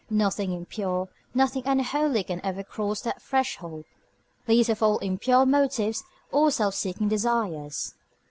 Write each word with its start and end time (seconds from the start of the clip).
Nothing 0.09 0.51
impure, 0.51 1.09
nothing 1.35 1.61
unholy 1.67 2.23
can 2.23 2.41
ever 2.43 2.63
cross 2.63 3.01
that 3.01 3.21
threshold, 3.21 3.85
least 4.47 4.67
of 4.67 4.81
all 4.81 4.97
impure 4.97 5.45
motives 5.45 6.03
or 6.31 6.49
self 6.49 6.73
seeking 6.73 7.07
desires. 7.07 7.93